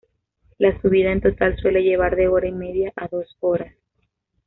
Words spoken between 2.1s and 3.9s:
de hora y media a dos horas.